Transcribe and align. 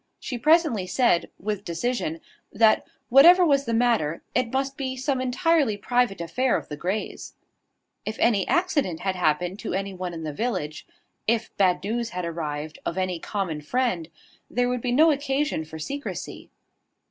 She 0.19 0.39
presently 0.39 0.87
said, 0.87 1.29
with 1.37 1.63
decision, 1.63 2.21
that 2.51 2.87
whatever 3.09 3.45
was 3.45 3.65
the 3.65 3.73
matter, 3.75 4.23
it 4.33 4.51
must 4.51 4.75
be 4.75 4.95
some 4.97 5.21
entirely 5.21 5.77
private 5.77 6.19
affair 6.19 6.57
of 6.57 6.69
the 6.69 6.75
Greys'. 6.75 7.35
If 8.03 8.17
any 8.17 8.47
accident 8.47 9.01
had 9.01 9.15
happened 9.15 9.59
to 9.59 9.75
any 9.75 9.93
one 9.93 10.15
in 10.15 10.23
the 10.23 10.33
village, 10.33 10.87
if 11.27 11.55
bad 11.55 11.83
news 11.83 12.09
had 12.09 12.25
arrived 12.25 12.79
of 12.83 12.97
any 12.97 13.19
common 13.19 13.61
friend, 13.61 14.09
there 14.49 14.67
would 14.69 14.81
be 14.81 14.91
no 14.91 15.11
occasion 15.11 15.65
for 15.65 15.77
secrecy. 15.77 16.49